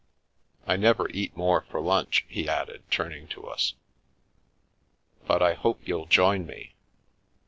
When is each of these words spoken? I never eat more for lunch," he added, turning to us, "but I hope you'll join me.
I 0.65 0.77
never 0.77 1.07
eat 1.11 1.37
more 1.37 1.61
for 1.69 1.79
lunch," 1.79 2.25
he 2.27 2.49
added, 2.49 2.81
turning 2.89 3.27
to 3.27 3.43
us, 3.45 3.75
"but 5.27 5.43
I 5.43 5.53
hope 5.53 5.87
you'll 5.87 6.07
join 6.07 6.47
me. 6.47 6.73